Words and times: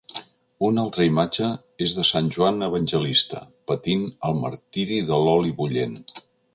Una 0.69 0.79
altra 0.83 1.05
imatge 1.09 1.49
és 1.87 1.93
de 1.99 2.07
sant 2.13 2.31
Joan 2.37 2.67
Evangelista, 2.69 3.45
patint 3.73 4.05
el 4.31 4.43
martiri 4.43 5.03
de 5.13 5.25
l'oli 5.29 5.59
bullent. 5.65 6.01